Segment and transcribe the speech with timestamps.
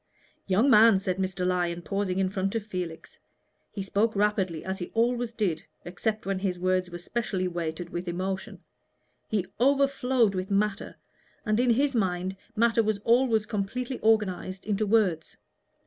[0.47, 1.45] "Young man," said Mr.
[1.45, 3.19] Lyon, pausing in front of Felix.
[3.71, 8.07] He spoke rapidly, as he always did, except when his words were specially weighted with
[8.07, 8.61] emotion:
[9.27, 10.95] he overflowed with matter,
[11.45, 15.37] and in his mind matter was always completely organized into words.